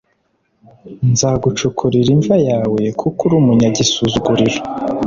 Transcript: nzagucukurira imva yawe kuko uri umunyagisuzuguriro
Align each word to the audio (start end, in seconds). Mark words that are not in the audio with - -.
nzagucukurira 1.11 2.09
imva 2.15 2.35
yawe 2.49 2.79
kuko 2.99 3.19
uri 3.25 3.35
umunyagisuzuguriro 3.41 4.59